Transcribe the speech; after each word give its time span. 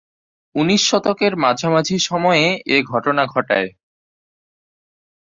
ঊনিশ 0.55 0.81
শতকের 0.89 1.33
মাঝামাঝি 1.35 1.97
সময়ে 1.99 2.45
এ 2.67 2.77
ঘটনা 2.83 3.23
ঘটায়। 3.25 3.69